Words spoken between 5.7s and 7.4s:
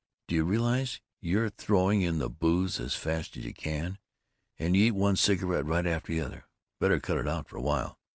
after another? Better cut it